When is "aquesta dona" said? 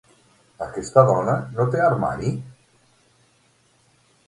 0.67-1.35